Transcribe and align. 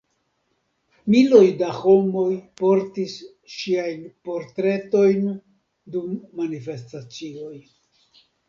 Miloj 1.15 1.41
da 1.59 1.67
homoj 1.79 2.31
portis 2.63 3.13
ŝiajn 3.57 4.01
portretojn 4.31 5.31
dum 5.97 6.19
manifestacioj. 6.41 7.55